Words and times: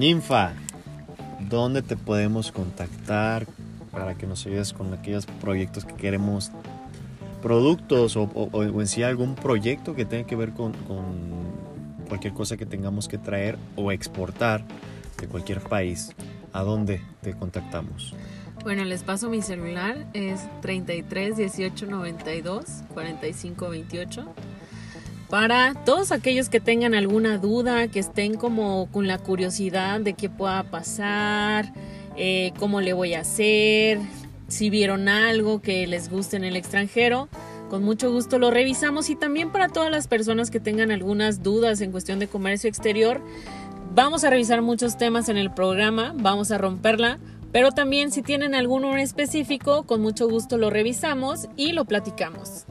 Ninfa, 0.00 0.54
¿dónde 1.50 1.82
te 1.82 1.94
podemos 1.94 2.52
contactar 2.52 3.46
para 3.92 4.14
que 4.14 4.26
nos 4.26 4.46
ayudes 4.46 4.72
con 4.72 4.94
aquellos 4.94 5.26
proyectos 5.26 5.84
que 5.84 5.92
queremos? 5.92 6.50
Productos 7.42 8.16
o, 8.16 8.50
en 8.62 8.86
sí 8.86 9.02
algún 9.02 9.34
proyecto 9.34 9.94
que 9.94 10.06
tenga 10.06 10.26
que 10.26 10.36
ver 10.36 10.52
con, 10.52 10.72
con 10.88 11.04
cualquier 12.08 12.32
cosa 12.32 12.56
que 12.56 12.64
tengamos 12.64 13.08
que 13.08 13.18
traer 13.18 13.58
o 13.76 13.92
exportar 13.92 14.64
de 15.20 15.28
cualquier 15.28 15.60
país. 15.60 16.14
¿A 16.54 16.62
dónde 16.62 17.02
te 17.20 17.34
contactamos? 17.34 18.14
Bueno, 18.62 18.84
les 18.84 19.02
paso 19.02 19.28
mi 19.28 19.42
celular, 19.42 20.06
es 20.14 20.48
33 20.62 21.36
18 21.36 21.86
92 21.86 22.64
45 22.94 23.68
28. 23.68 24.34
Para 25.30 25.74
todos 25.84 26.10
aquellos 26.10 26.48
que 26.48 26.58
tengan 26.58 26.92
alguna 26.92 27.38
duda, 27.38 27.86
que 27.86 28.00
estén 28.00 28.34
como 28.34 28.90
con 28.90 29.06
la 29.06 29.18
curiosidad 29.18 30.00
de 30.00 30.14
qué 30.14 30.28
pueda 30.28 30.64
pasar, 30.64 31.72
eh, 32.16 32.52
cómo 32.58 32.80
le 32.80 32.92
voy 32.92 33.14
a 33.14 33.20
hacer, 33.20 34.00
si 34.48 34.70
vieron 34.70 35.08
algo 35.08 35.62
que 35.62 35.86
les 35.86 36.10
guste 36.10 36.36
en 36.36 36.42
el 36.42 36.56
extranjero, 36.56 37.28
con 37.70 37.84
mucho 37.84 38.10
gusto 38.10 38.40
lo 38.40 38.50
revisamos 38.50 39.08
y 39.08 39.14
también 39.14 39.52
para 39.52 39.68
todas 39.68 39.90
las 39.90 40.08
personas 40.08 40.50
que 40.50 40.58
tengan 40.58 40.90
algunas 40.90 41.44
dudas 41.44 41.80
en 41.80 41.92
cuestión 41.92 42.18
de 42.18 42.26
comercio 42.26 42.68
exterior, 42.68 43.22
vamos 43.94 44.24
a 44.24 44.30
revisar 44.30 44.62
muchos 44.62 44.98
temas 44.98 45.28
en 45.28 45.36
el 45.36 45.52
programa, 45.52 46.12
vamos 46.16 46.50
a 46.50 46.58
romperla 46.58 47.20
pero 47.52 47.72
también 47.72 48.12
si 48.12 48.22
tienen 48.22 48.54
alguno 48.54 48.92
en 48.92 49.00
específico, 49.00 49.82
con 49.82 50.00
mucho 50.00 50.28
gusto 50.28 50.56
lo 50.56 50.70
revisamos 50.70 51.48
y 51.56 51.72
lo 51.72 51.84
platicamos. 51.84 52.66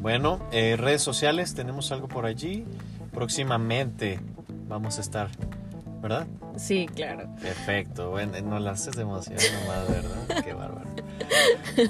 Bueno, 0.00 0.40
eh, 0.52 0.76
redes 0.76 1.02
sociales, 1.02 1.54
tenemos 1.54 1.90
algo 1.92 2.08
por 2.08 2.26
allí. 2.26 2.64
Próximamente 3.12 4.20
vamos 4.68 4.98
a 4.98 5.00
estar, 5.00 5.28
¿verdad? 6.02 6.26
Sí, 6.56 6.86
claro. 6.94 7.28
Perfecto. 7.40 8.10
Bueno, 8.10 8.32
no 8.42 8.58
las 8.58 8.82
haces 8.82 8.96
de 8.96 9.02
emoción 9.02 9.38
nomás, 9.60 9.88
¿verdad? 9.88 10.42
Qué 10.44 10.52
bárbaro. 10.52 10.90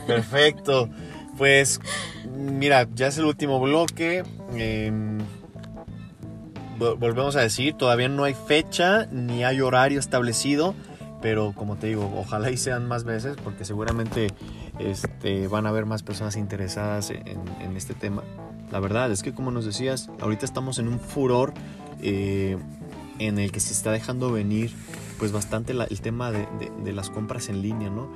Perfecto. 0.06 0.88
Pues, 1.36 1.80
mira, 2.34 2.88
ya 2.94 3.08
es 3.08 3.18
el 3.18 3.24
último 3.24 3.60
bloque. 3.60 4.24
Em, 4.54 5.18
volvemos 6.78 7.36
a 7.36 7.40
decir, 7.40 7.74
todavía 7.74 8.08
no 8.08 8.24
hay 8.24 8.34
fecha 8.34 9.06
ni 9.10 9.44
hay 9.44 9.60
horario 9.60 9.98
establecido 10.00 10.74
pero 11.26 11.52
como 11.56 11.76
te 11.76 11.88
digo, 11.88 12.12
ojalá 12.16 12.50
y 12.50 12.56
sean 12.56 12.86
más 12.86 13.04
veces 13.04 13.36
porque 13.42 13.64
seguramente 13.64 14.28
este, 14.78 15.48
van 15.48 15.66
a 15.66 15.70
haber 15.70 15.86
más 15.86 16.02
personas 16.02 16.36
interesadas 16.36 17.10
en, 17.10 17.76
este 17.76 17.94
tema. 17.94 18.22
La 18.70 18.80
verdad 18.80 19.10
es 19.12 19.22
que 19.22 19.32
como 19.32 19.50
nos 19.50 19.64
decías, 19.64 20.10
ahorita 20.20 20.44
estamos 20.44 20.78
en 20.78 20.88
un 20.88 20.98
furor 20.98 21.52
eh, 22.02 22.56
en 23.18 23.38
el 23.38 23.52
que 23.52 23.60
se 23.60 23.72
está 23.72 23.92
dejando 23.92 24.32
venir 24.32 24.72
pues 25.18 25.32
bastante 25.32 25.72
el 25.72 26.00
tema 26.00 26.30
de, 26.30 26.46
de, 26.84 26.92
las 26.92 27.08
compras 27.10 27.48
en 27.48 27.62
línea, 27.62 27.88
¿no? 27.88 28.10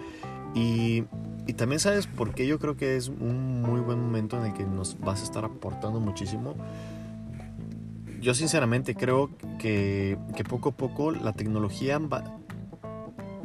Y, 0.54 1.04
y, 1.46 1.54
también 1.54 1.80
sabes 1.80 2.06
por 2.06 2.34
qué 2.34 2.46
yo 2.46 2.58
creo 2.58 2.76
que 2.76 2.96
es 2.96 3.08
un 3.08 3.62
muy 3.62 3.80
buen 3.80 3.98
momento 4.00 4.36
en 4.38 4.50
el 4.50 4.52
que 4.52 4.64
nos 4.64 4.98
vas 5.00 5.20
a 5.20 5.24
estar 5.24 5.44
aportando 5.44 6.00
muchísimo. 6.00 6.56
Yo 8.20 8.34
sinceramente 8.34 8.94
creo 8.94 9.30
que, 9.58 10.18
que 10.36 10.44
poco 10.44 10.70
a 10.70 10.72
poco 10.72 11.10
la 11.10 11.32
tecnología 11.32 11.98
va, 11.98 12.22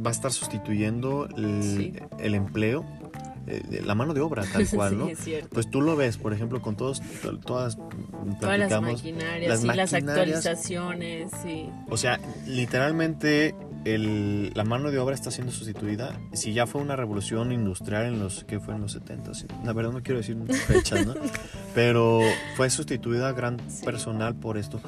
va 0.06 0.10
a 0.10 0.12
estar 0.12 0.32
sustituyendo 0.32 1.28
el, 1.38 2.36
empleo 2.36 2.86
eh, 3.48 3.82
la 3.86 3.96
mano 3.96 4.14
de 4.14 4.22
obra 4.22 4.44
tal 4.54 4.68
cual, 4.68 4.98
¿no? 4.98 5.10
Pues 5.52 5.70
tú 5.70 5.82
lo 5.82 5.96
ves, 5.96 6.18
por 6.18 6.34
ejemplo, 6.34 6.62
con 6.62 6.76
todos, 6.76 7.02
todas, 7.46 7.78
todas 8.40 8.60
las 8.60 8.82
maquinarias, 8.82 9.64
las, 9.64 9.76
las 9.76 9.94
actualizaciones, 9.94 11.32
sí. 11.44 11.70
O 11.90 11.98
sea, 11.98 12.20
literalmente 12.48 13.56
el, 13.86 14.52
la 14.56 14.64
mano 14.64 14.92
de 14.92 15.00
obra 15.00 15.16
está 15.16 15.32
siendo 15.32 15.54
sustituida. 15.54 16.20
Si 16.34 16.54
ya 16.54 16.66
fue 16.66 16.82
una 16.82 16.96
revolución 16.96 17.52
industrial 17.52 18.06
en 18.08 18.20
los 18.20 18.44
que 18.44 18.60
fue 18.60 18.76
en 18.76 18.82
los 18.82 18.94
70, 18.94 19.32
la 19.64 19.74
verdad 19.74 19.92
no 19.92 20.04
quiero 20.04 20.20
decir 20.20 20.38
fechas, 20.68 21.06
¿no? 21.06 21.14
Pero 21.76 22.22
fue 22.58 22.70
sustituida 22.70 23.32
gran 23.32 23.58
personal 23.84 24.36
por 24.36 24.58
esto 24.58 24.82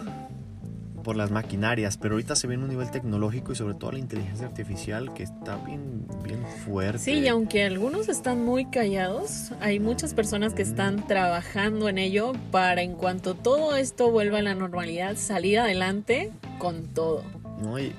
por 1.08 1.16
las 1.16 1.32
maquinarias, 1.32 1.96
pero 1.96 2.16
ahorita 2.16 2.36
se 2.36 2.48
ve 2.48 2.56
en 2.56 2.64
un 2.64 2.70
nivel 2.70 2.92
tecnológico 2.92 3.54
y 3.54 3.56
sobre 3.56 3.76
todo 3.76 3.94
la 3.94 4.00
inteligencia 4.00 4.46
artificial 4.46 5.14
que 5.14 5.24
está 5.24 5.56
bien, 5.56 6.06
bien 6.22 6.46
fuerte. 6.66 7.00
Sí, 7.00 7.14
y 7.20 7.30
aunque 7.30 7.64
algunos 7.64 8.10
están 8.10 8.44
muy 8.44 8.66
callados, 8.66 9.54
hay 9.62 9.80
muchas 9.80 10.14
personas 10.14 10.54
que 10.54 10.64
están 10.64 11.08
trabajando 11.08 11.88
en 11.88 11.98
ello 11.98 12.34
para 12.52 12.82
en 12.82 12.96
cuanto 12.96 13.36
todo 13.36 13.78
esto 13.78 14.12
vuelva 14.12 14.40
a 14.40 14.42
la 14.42 14.54
normalidad, 14.54 15.16
salir 15.16 15.60
adelante 15.60 16.34
con 16.60 16.88
todo. 16.88 17.24
No, 17.64 17.80
y, 17.80 17.94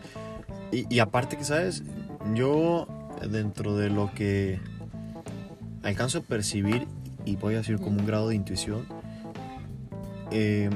y, 0.71 0.99
aparte 0.99 1.39
que, 1.39 1.45
¿sabes? 1.45 1.85
Yo 2.35 2.87
dentro 3.27 3.75
de 3.75 3.89
lo 3.89 4.13
que 4.13 4.61
alcanzo 5.83 6.19
a 6.19 6.21
percibir 6.21 6.87
y 7.25 7.37
voy 7.37 7.55
a 7.55 7.59
decir 7.59 7.79
como 7.79 8.01
un 8.01 8.07
grado 8.07 8.29
de 8.29 8.35
intuición, 8.35 8.85
eh, 10.31 10.69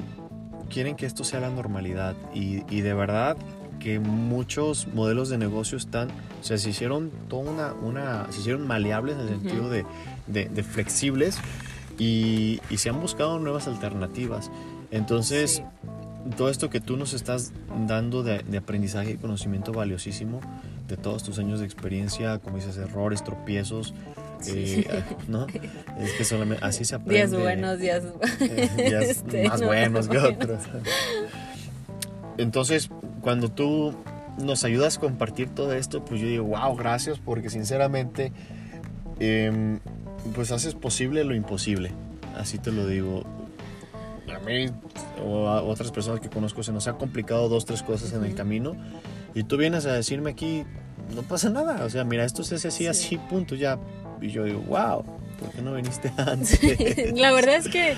quieren 0.73 0.97
que 0.97 1.07
esto 1.07 1.23
sea 1.23 1.41
la 1.41 1.51
normalidad. 1.51 2.17
Y, 2.35 2.65
y, 2.75 2.81
de 2.81 2.95
verdad 2.95 3.37
que 3.79 3.99
muchos 3.99 4.89
modelos 4.95 5.29
de 5.29 5.39
negocio 5.39 5.77
están, 5.77 6.09
o 6.41 6.45
sea, 6.45 6.57
se 6.57 6.71
hicieron 6.71 7.11
toda 7.29 7.51
una, 7.51 7.73
una 7.75 8.27
se 8.31 8.41
hicieron 8.41 8.67
maleables 8.67 9.17
en 9.17 9.23
el 9.23 9.29
sentido 9.29 9.69
de, 9.69 9.85
de, 10.27 10.63
flexibles 10.63 11.39
y, 11.99 12.61
y, 12.71 12.79
se 12.79 12.91
han 12.91 13.01
buscado 13.01 13.39
nuevas 13.39 13.67
alternativas. 13.69 14.51
Entonces, 14.91 15.63
todo 16.37 16.49
esto 16.49 16.71
que 16.71 16.81
tú 16.81 16.97
nos 16.97 17.13
estás 17.13 17.53
dando 17.87 18.23
de, 18.23 18.39
de 18.41 18.59
aprendizaje 18.59 19.13
y 19.13 19.17
conocimiento 19.17 19.73
valiosísimo, 19.73 20.41
de 20.93 20.99
todos 20.99 21.23
tus 21.23 21.39
años 21.39 21.61
de 21.61 21.65
experiencia, 21.65 22.39
como 22.39 22.57
dices, 22.57 22.77
errores, 22.77 23.25
tropiezos, 23.25 23.95
eh, 24.47 24.85
¿no? 25.29 25.47
Es 25.99 26.13
que 26.19 26.25
solamente 26.25 26.63
así 26.63 26.85
se 26.85 26.97
aprende. 26.97 27.15
Días 27.15 27.33
buenos, 27.35 27.79
días, 27.79 28.03
días 28.77 29.05
este, 29.05 29.49
más 29.49 29.63
buenos 29.63 30.07
que 30.07 30.19
otros. 30.19 30.61
Entonces, 32.37 32.91
cuando 33.23 33.49
tú 33.49 33.95
nos 34.37 34.65
ayudas 34.65 34.99
a 34.99 35.01
compartir 35.01 35.49
todo 35.49 35.73
esto, 35.73 36.05
pues 36.05 36.21
yo 36.21 36.27
digo, 36.27 36.45
wow, 36.45 36.77
gracias, 36.77 37.19
porque 37.19 37.49
sinceramente, 37.49 38.31
em, 39.19 39.79
pues 40.35 40.53
haces 40.53 40.75
posible 40.75 41.25
lo 41.25 41.35
imposible. 41.35 41.91
Así 42.37 42.59
te 42.59 42.71
lo 42.71 42.87
digo. 42.87 43.25
A 44.35 44.39
mí 44.41 44.67
o 45.25 45.49
a 45.49 45.63
otras 45.63 45.91
personas 45.91 46.21
que 46.21 46.29
conozco 46.29 46.63
se 46.63 46.73
nos 46.73 46.87
ha 46.87 46.95
complicado 46.95 47.49
dos, 47.49 47.65
tres 47.65 47.83
cosas 47.83 48.13
en 48.13 48.25
el 48.25 48.35
camino. 48.35 48.77
Y 49.35 49.45
tú 49.45 49.57
vienes 49.57 49.87
a 49.87 49.93
decirme 49.93 50.31
aquí, 50.31 50.65
no 51.15 51.23
pasa 51.23 51.51
nada. 51.51 51.85
O 51.85 51.91
sea, 51.91 52.05
mira, 52.05 52.25
esto 52.25 52.43
se 52.45 52.57
hace 52.57 52.69
así, 52.69 52.87
así, 52.87 53.17
punto, 53.17 53.55
ya 53.55 53.79
y 54.23 54.31
yo 54.31 54.45
digo, 54.45 54.61
wow, 54.61 55.05
¿por 55.39 55.51
qué 55.51 55.63
no 55.63 55.75
viniste 55.75 56.13
antes? 56.17 57.13
La 57.15 57.33
verdad 57.33 57.57
es 57.57 57.69
que 57.69 57.95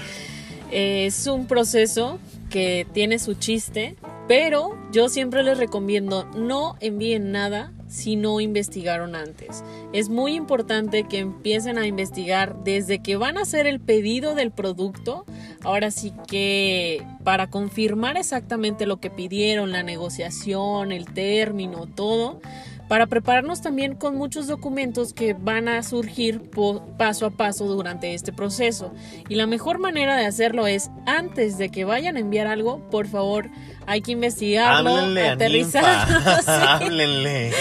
eh, 0.70 1.06
es 1.06 1.26
un 1.26 1.46
proceso 1.46 2.18
que 2.50 2.86
tiene 2.92 3.18
su 3.18 3.34
chiste, 3.34 3.96
pero 4.26 4.76
yo 4.90 5.08
siempre 5.08 5.42
les 5.42 5.58
recomiendo 5.58 6.24
no 6.36 6.76
envíen 6.80 7.32
nada 7.32 7.72
si 7.88 8.16
no 8.16 8.40
investigaron 8.40 9.14
antes. 9.14 9.62
Es 9.92 10.08
muy 10.08 10.34
importante 10.34 11.04
que 11.04 11.18
empiecen 11.18 11.78
a 11.78 11.86
investigar 11.86 12.56
desde 12.64 13.00
que 13.00 13.16
van 13.16 13.38
a 13.38 13.42
hacer 13.42 13.66
el 13.66 13.80
pedido 13.80 14.34
del 14.34 14.50
producto. 14.50 15.26
Ahora 15.64 15.90
sí 15.90 16.12
que 16.28 17.02
para 17.24 17.48
confirmar 17.48 18.16
exactamente 18.16 18.86
lo 18.86 18.98
que 18.98 19.10
pidieron, 19.10 19.72
la 19.72 19.82
negociación, 19.82 20.92
el 20.92 21.06
término, 21.06 21.86
todo, 21.86 22.40
para 22.88 23.06
prepararnos 23.06 23.62
también 23.62 23.94
con 23.94 24.16
muchos 24.16 24.46
documentos 24.46 25.14
que 25.14 25.32
van 25.32 25.68
a 25.68 25.82
surgir 25.82 26.50
paso 26.98 27.26
a 27.26 27.30
paso 27.30 27.64
durante 27.66 28.12
este 28.14 28.32
proceso. 28.32 28.92
Y 29.28 29.36
la 29.36 29.46
mejor 29.46 29.78
manera 29.78 30.16
de 30.16 30.26
hacerlo 30.26 30.66
es 30.66 30.90
antes 31.06 31.56
de 31.56 31.70
que 31.70 31.84
vayan 31.84 32.16
a 32.16 32.20
enviar 32.20 32.46
algo, 32.46 32.88
por 32.90 33.08
favor, 33.08 33.48
hay 33.86 34.02
que 34.02 34.12
investigarlo, 34.12 34.96
aterrizarlo. 34.96 36.20
Háblenle. 36.46 37.52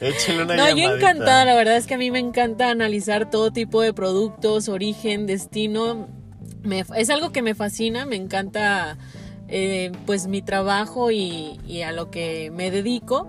Échenle 0.00 0.44
una 0.44 0.56
No, 0.56 0.76
yo 0.76 0.94
encantada, 0.94 1.44
la 1.46 1.54
verdad 1.54 1.76
es 1.76 1.86
que 1.86 1.94
a 1.94 1.98
mí 1.98 2.10
me 2.10 2.18
encanta 2.18 2.70
analizar 2.70 3.30
todo 3.30 3.50
tipo 3.50 3.80
de 3.80 3.94
productos, 3.94 4.68
origen, 4.68 5.26
destino. 5.26 6.23
Es 6.96 7.10
algo 7.10 7.32
que 7.32 7.42
me 7.42 7.54
fascina, 7.54 8.06
me 8.06 8.16
encanta 8.16 8.98
eh, 9.48 9.92
pues 10.06 10.26
mi 10.26 10.42
trabajo 10.42 11.10
y, 11.10 11.60
y 11.66 11.82
a 11.82 11.92
lo 11.92 12.10
que 12.10 12.50
me 12.50 12.70
dedico. 12.70 13.28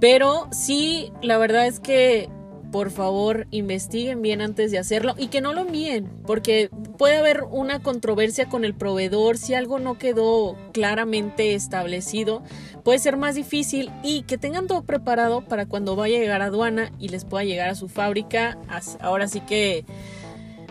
Pero 0.00 0.48
sí, 0.52 1.12
la 1.22 1.38
verdad 1.38 1.66
es 1.66 1.80
que 1.80 2.28
por 2.74 2.90
favor 2.90 3.46
investiguen 3.52 4.20
bien 4.20 4.40
antes 4.40 4.72
de 4.72 4.78
hacerlo 4.78 5.14
y 5.16 5.28
que 5.28 5.40
no 5.40 5.52
lo 5.52 5.60
envíen, 5.60 6.10
porque 6.26 6.70
puede 6.98 7.18
haber 7.18 7.44
una 7.44 7.80
controversia 7.80 8.48
con 8.48 8.64
el 8.64 8.74
proveedor 8.74 9.38
si 9.38 9.54
algo 9.54 9.78
no 9.78 9.96
quedó 9.96 10.56
claramente 10.72 11.54
establecido, 11.54 12.42
puede 12.82 12.98
ser 12.98 13.16
más 13.16 13.36
difícil 13.36 13.92
y 14.02 14.22
que 14.22 14.38
tengan 14.38 14.66
todo 14.66 14.82
preparado 14.82 15.42
para 15.44 15.66
cuando 15.66 15.94
vaya 15.94 16.16
a 16.16 16.20
llegar 16.20 16.42
a 16.42 16.46
aduana 16.46 16.90
y 16.98 17.10
les 17.10 17.24
pueda 17.24 17.44
llegar 17.44 17.68
a 17.68 17.76
su 17.76 17.88
fábrica, 17.88 18.58
ahora 18.98 19.28
sí 19.28 19.38
que 19.38 19.84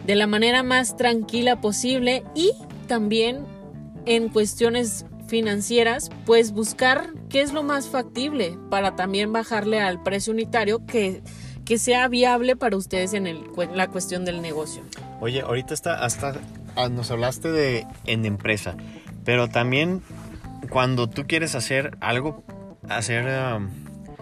de 0.05 0.15
la 0.15 0.27
manera 0.27 0.63
más 0.63 0.97
tranquila 0.97 1.61
posible 1.61 2.23
y 2.35 2.51
también 2.87 3.45
en 4.05 4.29
cuestiones 4.29 5.05
financieras, 5.27 6.11
pues 6.25 6.51
buscar 6.51 7.09
qué 7.29 7.41
es 7.41 7.53
lo 7.53 7.63
más 7.63 7.87
factible 7.87 8.57
para 8.69 8.95
también 8.95 9.31
bajarle 9.33 9.81
al 9.81 10.03
precio 10.03 10.33
unitario 10.33 10.85
que, 10.85 11.23
que 11.65 11.77
sea 11.77 12.07
viable 12.07 12.55
para 12.55 12.75
ustedes 12.77 13.13
en 13.13 13.27
el, 13.27 13.43
la 13.73 13.87
cuestión 13.87 14.25
del 14.25 14.41
negocio. 14.41 14.83
Oye, 15.21 15.41
ahorita 15.41 15.73
está 15.73 16.03
hasta 16.03 16.35
ah, 16.75 16.89
nos 16.89 17.09
hablaste 17.09 17.51
de 17.51 17.87
en 18.05 18.25
empresa, 18.25 18.75
pero 19.23 19.47
también 19.47 20.01
cuando 20.69 21.07
tú 21.09 21.25
quieres 21.25 21.55
hacer 21.55 21.97
algo, 22.01 22.43
hacer 22.89 23.25
um, 23.55 23.69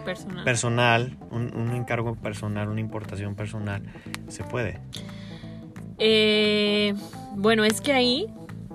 Personal. 0.06 0.44
personal, 0.44 1.18
un, 1.30 1.56
un 1.56 1.76
encargo 1.76 2.16
personal, 2.16 2.70
una 2.70 2.80
importación 2.80 3.36
personal, 3.36 3.84
se 4.30 4.44
puede. 4.44 4.80
Eh, 6.04 6.96
bueno, 7.36 7.64
es 7.64 7.80
que 7.80 7.94
ahí, 7.94 8.26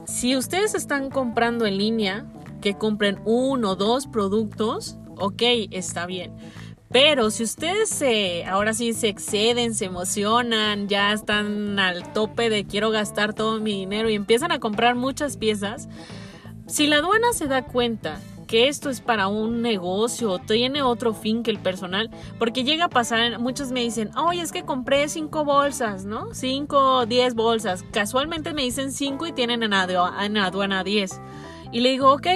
si 0.07 0.37
ustedes 0.37 0.77
están 0.77 1.11
comprando 1.11 1.67
en 1.67 1.77
línea, 1.77 2.25
que 2.63 2.75
compren 2.75 3.19
uno 3.25 3.73
o 3.73 3.75
dos 3.75 4.07
productos, 4.07 4.97
ok, 5.17 5.43
está 5.73 6.07
bien. 6.07 6.33
Pero 6.89 7.33
si 7.33 7.43
ustedes 7.43 7.89
se, 7.89 8.45
ahora 8.45 8.75
sí 8.75 8.93
se 8.93 9.09
exceden, 9.09 9.75
se 9.75 9.87
emocionan, 9.87 10.87
ya 10.87 11.13
están 11.13 11.81
al 11.81 12.13
tope 12.13 12.49
de 12.49 12.65
quiero 12.65 12.91
gastar 12.91 13.35
todo 13.35 13.61
mi 13.61 13.73
dinero 13.73 14.09
y 14.09 14.15
empiezan 14.15 14.53
a 14.53 14.61
comprar 14.61 14.95
muchas 14.95 15.37
piezas, 15.37 15.89
si 16.69 16.87
la 16.87 16.99
aduana 16.99 17.33
se 17.33 17.49
da 17.49 17.65
cuenta 17.65 18.21
que 18.47 18.69
esto 18.69 18.91
es 18.91 19.01
para 19.01 19.29
un 19.29 19.61
negocio 19.63 20.31
o 20.31 20.39
tiene 20.39 20.83
otro 20.83 21.13
fin 21.15 21.43
que 21.43 21.51
el 21.51 21.59
personal, 21.59 22.11
porque 22.39 22.63
llega 22.65 22.85
a 22.87 22.89
pasar, 22.89 23.39
muchos 23.41 23.73
me 23.73 23.81
dicen, 23.81 24.11
oye, 24.17 24.41
es 24.41 24.53
que 24.53 24.63
compré 24.65 25.09
cinco 25.09 25.45
bolsas, 25.45 26.05
¿no? 26.05 26.33
Cinco, 26.33 27.07
diez 27.07 27.35
bolsas. 27.35 27.85
Casualmente 27.93 28.55
me 28.55 28.63
dicen 28.63 28.93
cinco 28.93 29.27
y 29.27 29.33
tienen 29.33 29.63
en, 29.63 29.73
adu- 29.73 30.25
en 30.25 30.37
aduana 30.37 30.85
diez. 30.85 31.21
Y 31.73 31.81
le 31.81 31.91
digo, 31.91 32.13
ok. 32.13 32.27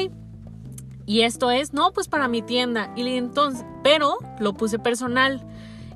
Y 1.07 1.23
esto 1.23 1.51
es, 1.51 1.73
no, 1.73 1.93
pues 1.93 2.09
para 2.09 2.29
mi 2.29 2.43
tienda. 2.43 2.93
Y 2.97 3.03
le 3.03 3.17
entonces, 3.17 3.65
pero 3.83 4.19
lo 4.39 4.53
puse 4.55 4.79
personal. 4.79 5.45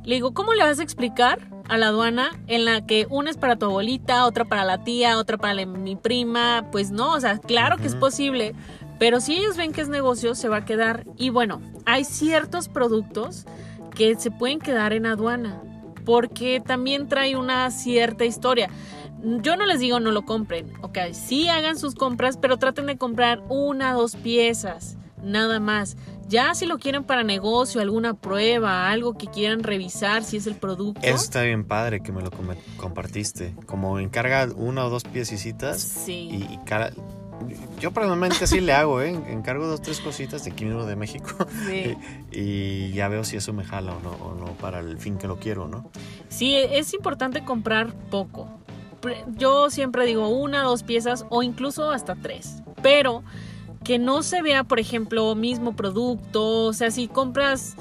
Le 0.05 0.17
digo, 0.17 0.35
¿cómo 0.35 0.53
le 0.55 0.65
vas 0.65 0.79
a 0.81 0.83
explicar 0.83 1.49
a 1.69 1.79
la 1.79 1.87
aduana 1.89 2.31
en 2.47 2.65
la 2.67 2.85
que 2.85 3.07
una 3.09 3.31
es 3.31 3.37
para 3.39 3.57
tu 3.57 3.67
abuelita, 3.67 4.27
otra 4.27 4.45
para 4.45 4.65
la 4.65 4.85
tía, 4.85 5.19
otra 5.19 5.39
para 5.39 5.55
la- 5.55 5.67
mi 5.67 5.97
prima? 5.97 6.67
Pues 6.73 6.91
no, 6.91 7.13
o 7.13 7.21
sea, 7.21 7.39
claro 7.39 7.77
que 7.79 7.87
es 7.87 7.95
posible, 7.95 8.55
pero 8.99 9.21
si 9.21 9.35
ellos 9.37 9.57
ven 9.57 9.73
que 9.73 9.81
es 9.81 9.89
negocio, 9.89 10.35
se 10.35 10.49
va 10.49 10.59
a 10.59 10.65
quedar. 10.65 11.05
Y 11.17 11.31
bueno, 11.31 11.61
hay 11.87 12.05
ciertos 12.05 12.69
productos 12.69 13.45
que 13.95 14.15
se 14.17 14.31
pueden 14.31 14.59
quedar 14.59 14.93
en 14.93 15.07
aduana, 15.07 15.61
porque 16.05 16.61
también 16.65 17.09
trae 17.09 17.37
una 17.37 17.71
cierta 17.71 18.25
historia. 18.25 18.69
Yo 19.23 19.57
no 19.57 19.65
les 19.65 19.81
digo 19.81 20.01
no 20.01 20.11
lo 20.11 20.25
compren, 20.27 20.71
ok, 20.83 20.99
sí 21.13 21.49
hagan 21.49 21.79
sus 21.79 21.95
compras, 21.95 22.37
pero 22.37 22.59
traten 22.59 22.87
de 22.87 22.99
comprar 22.99 23.43
una, 23.49 23.95
dos 23.95 24.17
piezas, 24.17 24.97
nada 25.23 25.61
más. 25.61 25.97
Ya 26.29 26.55
si 26.55 26.67
lo 26.67 26.79
quieren 26.79 27.05
para 27.05 27.23
negocio, 27.23 27.81
alguna 27.81 28.15
prueba, 28.15 28.91
algo 28.91 29.15
que 29.17 29.27
quieran 29.27 29.63
revisar, 29.63 30.25
si 30.25 30.39
es 30.39 30.47
el 30.47 30.55
producto. 30.57 31.01
Eso 31.03 31.17
está 31.17 31.43
bien 31.43 31.65
padre 31.65 32.01
que 32.01 32.13
me 32.13 32.23
lo 32.23 32.31
com- 32.31 32.49
compartiste. 32.79 33.55
Como 33.67 33.99
encarga 33.99 34.47
una 34.57 34.85
o 34.87 34.91
dos 34.91 35.05
piececitas 35.05 35.81
Sí. 35.81 36.29
y, 36.33 36.55
y 36.55 36.59
cara- 36.67 36.93
Yo 37.81 37.93
personalmente 37.93 38.45
así 38.45 38.61
le 38.61 38.73
hago, 38.73 39.01
¿eh? 39.01 39.11
Encargo 39.29 39.67
dos, 39.67 39.83
tres 39.83 40.01
cositas 40.01 40.45
de 40.45 40.53
aquí 40.53 40.65
mismo 40.65 40.85
de 40.85 40.97
México 40.97 41.47
sí. 41.67 41.97
y 42.33 42.93
ya 42.93 43.09
veo 43.09 43.25
si 43.25 43.37
eso 43.37 43.53
me 43.53 43.65
jala 43.65 43.93
o 43.93 44.01
no, 44.01 44.11
o 44.25 44.35
no 44.35 44.53
para 44.55 44.81
el 44.81 44.99
fin 44.99 45.19
que 45.19 45.27
lo 45.27 45.39
quiero, 45.39 45.69
¿no? 45.69 45.91
Sí, 46.29 46.57
es 46.57 46.95
importante 46.95 47.45
comprar 47.45 47.93
poco. 48.11 48.49
Yo 49.37 49.71
siempre 49.71 50.07
digo 50.07 50.29
una, 50.29 50.63
dos 50.63 50.83
piezas 50.83 51.27
o 51.29 51.43
incluso 51.43 51.91
hasta 51.91 52.15
tres. 52.15 52.63
Pero 52.83 53.23
que 53.85 53.99
no 53.99 54.23
se 54.23 54.43
vea, 54.43 54.65
por 54.65 54.81
ejemplo, 54.81 55.35
mismo 55.35 55.77
producto. 55.77 56.65
O 56.67 56.73
sea, 56.73 56.91
si 56.91 57.07
compras 57.07 57.77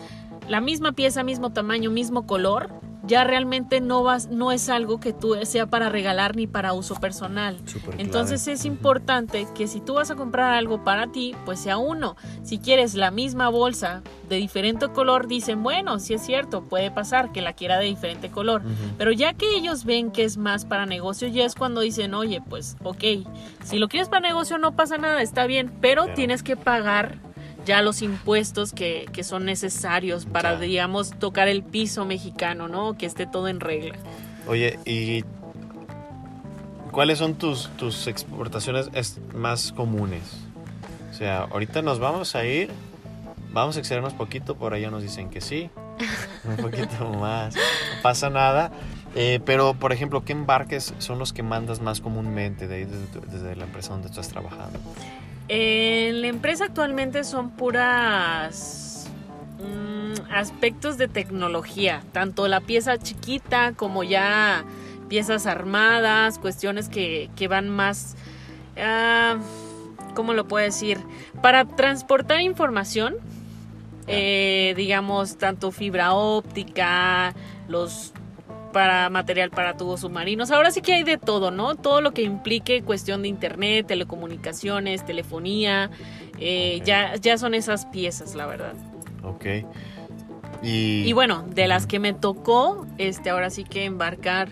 la 0.48 0.62
misma 0.62 0.92
pieza, 0.92 1.24
mismo 1.24 1.52
tamaño, 1.52 1.90
mismo 1.90 2.28
color, 2.28 2.70
ya 3.06 3.24
realmente 3.26 3.82
no 3.82 4.02
vas, 4.02 4.28
no 4.30 4.52
es 4.52 4.70
algo 4.70 5.00
que 5.00 5.12
tú 5.12 5.36
sea 5.44 5.68
para 5.68 5.90
regalar 5.90 6.36
ni 6.36 6.48
para 6.48 6.74
uso 6.74 6.96
personal. 6.96 7.58
Entonces 7.98 8.44
clave. 8.44 8.56
es 8.56 8.66
importante 8.66 9.48
que 9.54 9.68
si 9.68 9.82
tú 9.82 9.96
vas 9.96 10.10
a 10.10 10.16
comprar 10.16 10.54
algo 10.54 10.84
para 10.84 11.08
ti, 11.08 11.36
pues 11.46 11.60
sea 11.60 11.78
uno. 11.78 12.16
Si 12.44 12.60
quieres 12.60 12.96
la 12.96 13.12
misma 13.12 13.50
bolsa 13.50 14.02
de 14.30 14.38
diferente 14.38 14.88
color, 14.90 15.28
dicen, 15.28 15.64
bueno, 15.64 16.00
si 16.00 16.14
es 16.14 16.22
cierto, 16.26 16.64
puede 16.64 16.92
pasar 16.92 17.32
que 17.34 17.42
la 17.42 17.54
quiera 17.54 17.78
de 17.78 17.86
diferente 17.86 18.32
color. 18.32 18.62
Pero 18.98 19.12
ya 19.12 19.34
que 19.34 19.56
ellos 19.56 19.84
ven 19.84 20.12
que 20.12 20.24
es 20.24 20.38
más 20.38 20.64
para 20.66 20.86
negocio, 20.86 21.28
ya 21.28 21.46
es 21.46 21.56
cuando 21.56 21.82
dicen, 21.82 22.14
oye, 22.14 22.42
pues 22.50 22.78
ok, 22.84 23.04
si 23.64 23.78
lo 23.80 23.90
quieres 23.90 24.08
para 24.10 24.26
negocio 24.28 24.58
no 24.58 24.76
pasa 24.76 24.98
nada, 24.98 25.22
está 25.22 25.46
bien, 25.46 25.72
pero, 25.82 26.04
Pero- 26.04 26.16
tienes 26.16 26.42
que 26.42 26.56
pagar 26.56 27.18
ya 27.66 27.82
los 27.82 28.02
impuestos 28.02 28.74
que, 28.74 29.06
que 29.14 29.24
son 29.24 29.46
necesarios 29.46 30.26
para, 30.26 30.54
Ya. 30.54 30.60
digamos, 30.60 31.12
tocar 31.18 31.48
el 31.48 31.64
piso 31.64 32.06
mexicano, 32.06 32.68
¿no? 32.68 32.98
Que 32.98 33.06
esté 33.06 33.26
todo 33.26 33.48
en 33.48 33.60
regla. 33.60 33.96
Oye, 34.48 34.78
¿y 34.86 35.24
cuáles 36.92 37.20
son 37.20 37.36
tus, 37.36 37.70
tus 37.78 38.08
exportaciones 38.08 38.90
es- 38.94 39.20
más 39.34 39.72
comunes? 39.72 40.24
O 41.12 41.14
sea, 41.14 41.44
ahorita 41.44 41.82
nos 41.82 42.00
vamos 42.00 42.36
a 42.36 42.46
ir, 42.46 42.72
vamos 43.52 43.76
a 43.78 43.80
excedernos 43.80 44.14
poquito, 44.14 44.56
por 44.56 44.74
allá 44.74 44.90
nos 44.92 45.02
dicen 45.04 45.30
que 45.30 45.42
sí, 45.42 45.70
un 46.44 46.58
poquito 46.58 47.10
más, 47.20 47.56
no 47.56 47.62
pasa 48.02 48.30
nada. 48.30 48.72
Eh, 49.16 49.40
pero, 49.46 49.76
por 49.76 49.94
ejemplo, 49.94 50.26
¿qué 50.26 50.32
embarques 50.34 50.94
son 50.98 51.20
los 51.20 51.34
que 51.34 51.44
mandas 51.44 51.82
más 51.82 52.02
comúnmente 52.02 52.68
de 52.68 52.76
ahí 52.78 52.86
desde, 52.86 53.22
desde 53.32 53.56
la 53.56 53.66
empresa 53.66 53.90
donde 53.94 54.08
estás 54.08 54.28
trabajando? 54.30 54.80
En 55.48 56.22
la 56.22 56.28
empresa 56.28 56.66
actualmente 56.66 57.24
son 57.24 57.52
puras 57.52 59.10
mm, 59.60 60.32
aspectos 60.32 60.98
de 60.98 61.08
tecnología, 61.08 62.04
tanto 62.12 62.48
la 62.48 62.62
pieza 62.62 62.98
chiquita 62.98 63.74
como 63.74 64.04
ya 64.04 64.64
piezas 65.10 65.46
armadas, 65.46 66.40
cuestiones 66.40 66.90
que, 66.90 67.30
que 67.36 67.48
van 67.48 67.70
más, 67.70 68.16
ah, 68.78 69.38
¿cómo 70.16 70.34
lo 70.34 70.48
puedo 70.48 70.66
decir? 70.66 70.98
Para 71.42 71.66
transportar 71.66 72.42
información, 72.42 73.16
eh, 74.08 74.74
digamos, 74.76 75.38
tanto 75.38 75.72
fibra 75.72 76.14
óptica, 76.14 77.34
los 77.68 78.14
para 78.74 79.10
material 79.10 79.52
para 79.52 79.78
tubos 79.78 80.02
submarinos. 80.02 80.52
Ahora 80.52 80.72
sí 80.72 80.82
que 80.82 80.94
hay 80.94 81.04
de 81.04 81.18
todo, 81.18 81.52
¿no? 81.52 81.76
Todo 81.76 82.02
lo 82.02 82.12
que 82.12 82.24
implique 82.24 82.82
cuestión 82.82 83.22
de 83.22 83.30
internet, 83.30 83.88
telecomunicaciones, 83.88 85.06
telefonía, 85.06 85.90
eh, 86.40 86.82
ya, 86.84 87.16
ya 87.16 87.38
son 87.38 87.54
esas 87.54 87.86
piezas, 87.86 88.36
la 88.36 88.46
verdad. 88.48 88.74
Ok. 89.24 89.46
Y, 90.62 91.04
Y 91.06 91.14
bueno, 91.14 91.46
de 91.48 91.68
las 91.68 91.88
que 91.88 92.00
me 92.00 92.14
tocó, 92.14 92.86
este, 92.98 93.30
ahora 93.30 93.50
sí 93.50 93.64
que 93.64 93.86
embarcar 93.86 94.50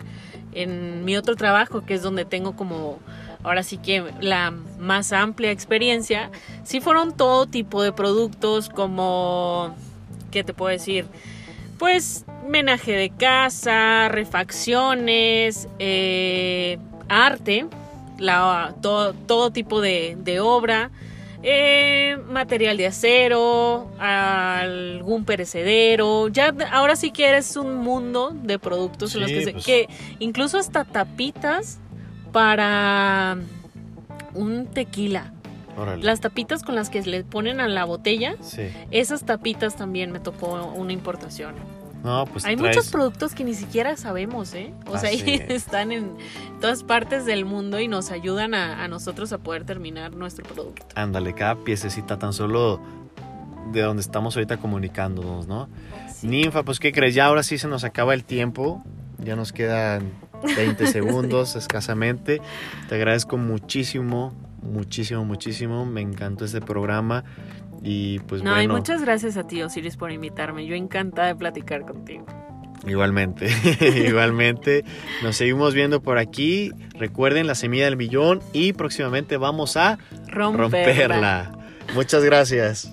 en 0.54 1.04
mi 1.04 1.18
otro 1.18 1.36
trabajo, 1.36 1.86
que 1.86 1.94
es 1.96 2.02
donde 2.02 2.26
tengo 2.26 2.56
como, 2.56 3.00
ahora 3.44 3.64
sí 3.64 3.78
que 3.78 4.04
la 4.20 4.52
más 4.52 5.14
amplia 5.14 5.52
experiencia, 5.52 6.30
sí 6.64 6.82
fueron 6.82 7.16
todo 7.16 7.46
tipo 7.48 7.82
de 7.82 7.92
productos 7.92 8.70
como, 8.70 9.74
¿qué 10.32 10.44
te 10.44 10.54
puedo 10.54 10.72
decir? 10.72 11.06
Pues 11.82 12.26
menaje 12.48 12.92
de 12.92 13.10
casa, 13.10 14.08
refacciones, 14.08 15.68
eh, 15.80 16.78
arte, 17.10 17.66
la, 18.20 18.76
todo, 18.84 19.14
todo 19.14 19.50
tipo 19.50 19.82
de, 19.82 20.16
de 20.20 20.40
obra, 20.42 20.92
eh, 21.42 22.18
material 22.30 22.78
de 22.78 22.86
acero, 22.86 23.90
algún 23.98 25.26
perecedero. 25.26 26.28
Ya 26.28 26.54
ahora 26.72 26.96
sí 26.96 27.10
que 27.10 27.26
eres 27.28 27.56
un 27.58 27.78
mundo 27.78 28.30
de 28.32 28.60
productos 28.60 29.16
en 29.16 29.22
los 29.22 29.32
que, 29.32 29.44
se- 29.44 29.52
pues. 29.54 29.66
que 29.66 29.90
incluso 30.20 30.60
hasta 30.60 30.86
tapitas 30.86 31.80
para 32.32 33.38
un 34.36 34.68
tequila. 34.68 35.34
Órale. 35.78 36.04
Las 36.04 36.20
tapitas 36.22 36.64
con 36.64 36.76
las 36.76 36.90
que 36.90 37.02
le 37.02 37.24
ponen 37.24 37.60
a 37.60 37.68
la 37.68 37.86
botella, 37.86 38.36
Sí. 38.42 38.64
esas 38.92 39.24
tapitas 39.26 39.76
también 39.76 40.12
me 40.12 40.20
tocó 40.20 40.72
una 40.76 40.94
importación. 40.94 41.56
No, 42.04 42.26
pues 42.26 42.46
Hay 42.46 42.56
traes- 42.56 42.76
muchos 42.76 42.90
productos 42.92 43.36
que 43.36 43.44
ni 43.44 43.54
siquiera 43.54 43.96
sabemos, 43.96 44.56
¿eh? 44.56 44.74
O 44.88 44.98
sea, 44.98 45.10
Así 45.12 45.22
ahí 45.22 45.36
es. 45.36 45.50
están 45.52 45.92
en 45.92 46.14
todas 46.60 46.84
partes 46.84 47.26
del 47.26 47.46
mundo 47.46 47.80
y 47.80 47.88
nos 47.88 48.10
ayudan 48.10 48.56
a, 48.56 48.84
a 48.84 48.88
nosotros 48.88 49.32
a 49.34 49.38
poder 49.38 49.66
terminar 49.66 50.16
nuestro 50.16 50.44
producto. 50.46 50.84
Ándale, 50.96 51.34
cada 51.36 51.56
piececita 51.58 52.18
tan 52.18 52.34
solo 52.34 52.82
de 53.72 53.82
donde 53.82 54.02
estamos 54.02 54.36
ahorita 54.36 54.58
comunicándonos, 54.58 55.48
¿no? 55.48 55.70
Ninfa, 56.24 56.64
pues 56.64 56.80
¿qué 56.80 56.92
crees? 56.92 57.14
Ya 57.14 57.26
ahora 57.28 57.44
sí 57.44 57.60
se 57.60 57.68
nos 57.68 57.84
acaba 57.84 58.16
el 58.16 58.24
tiempo. 58.24 58.84
Ya 59.20 59.36
nos 59.36 59.52
quedan 59.54 60.12
20 60.56 60.88
segundos 60.88 61.56
escasamente. 61.56 62.42
Te 62.90 62.96
agradezco 62.96 63.38
muchísimo, 63.38 64.34
muchísimo, 64.62 65.26
muchísimo. 65.26 65.86
Me 65.86 66.02
encantó 66.02 66.46
este 66.46 66.62
programa. 66.62 67.24
Y 67.84 68.20
pues 68.20 68.44
no, 68.44 68.52
y 68.52 68.68
bueno, 68.68 68.76
muchas 68.76 69.02
gracias 69.02 69.38
a 69.38 69.48
ti, 69.48 69.62
Osiris, 69.62 69.98
por 69.98 70.12
invitarme. 70.12 70.66
Yo 70.66 70.76
encantada 70.76 71.30
de 71.30 71.36
platicar 71.36 71.82
contigo. 71.82 72.26
igualmente, 72.86 73.48
igualmente. 74.08 74.86
Nos 75.24 75.36
seguimos 75.36 75.74
viendo 75.74 76.02
por 76.02 76.18
aquí. 76.20 76.72
Recuerden 76.94 77.48
la 77.48 77.56
semilla 77.56 77.86
del 77.86 77.98
millón 77.98 78.40
y 78.54 78.74
próximamente 78.74 79.38
vamos 79.38 79.78
a 79.78 79.98
Romperla. 80.28 80.62
romperla. 80.64 81.52
Muchas 81.96 82.24
gracias. 82.24 82.92